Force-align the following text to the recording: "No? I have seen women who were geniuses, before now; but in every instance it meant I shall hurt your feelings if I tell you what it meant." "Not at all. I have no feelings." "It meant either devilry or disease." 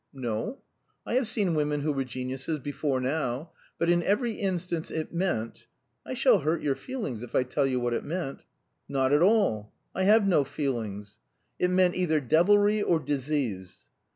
"No? 0.13 0.57
I 1.05 1.13
have 1.13 1.27
seen 1.27 1.53
women 1.53 1.81
who 1.81 1.91
were 1.93 2.03
geniuses, 2.03 2.57
before 2.57 2.99
now; 2.99 3.51
but 3.77 3.87
in 3.87 4.01
every 4.01 4.31
instance 4.33 4.89
it 4.89 5.13
meant 5.13 5.67
I 6.03 6.15
shall 6.15 6.39
hurt 6.39 6.63
your 6.63 6.73
feelings 6.73 7.21
if 7.21 7.35
I 7.35 7.43
tell 7.43 7.67
you 7.67 7.79
what 7.79 7.93
it 7.93 8.03
meant." 8.03 8.43
"Not 8.89 9.13
at 9.13 9.21
all. 9.21 9.71
I 9.93 10.01
have 10.05 10.27
no 10.27 10.43
feelings." 10.43 11.19
"It 11.59 11.69
meant 11.69 11.93
either 11.93 12.19
devilry 12.19 12.81
or 12.81 12.99
disease." 12.99 13.85